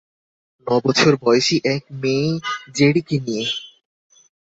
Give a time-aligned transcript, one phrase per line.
[0.67, 2.29] ন বছর বয়সী এক মেয়ে
[2.75, 3.45] জেড়িকে নিয়ে।